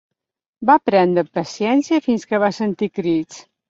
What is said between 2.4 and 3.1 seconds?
va sentir